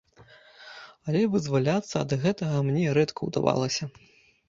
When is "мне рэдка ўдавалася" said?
2.71-3.83